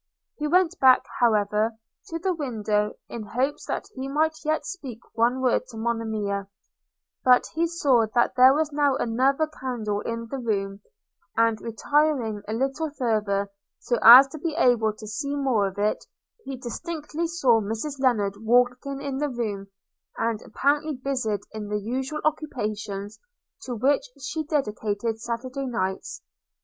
[0.37, 1.73] He went back, however,
[2.07, 6.47] to the window, in hopes that he might yet speak one word to Monimia,
[7.23, 10.79] but he saw that there was now another candle in the room;
[11.37, 16.03] and, retiring a little farther so as to be able to see more of it,
[16.45, 19.67] he distinctly saw Mrs Lennard walking in the room,
[20.17, 23.19] and apparently busied in the usual occupations
[23.67, 26.23] to which she dedicated Saturday nights.